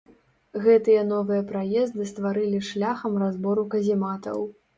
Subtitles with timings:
[0.63, 4.43] Гэтыя новыя праезды стварылі шляхам разбору казематаў.